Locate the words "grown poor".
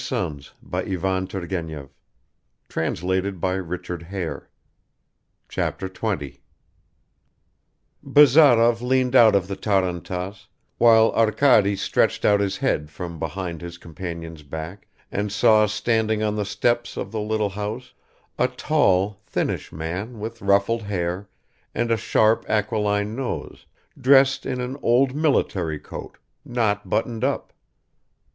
2.73-3.53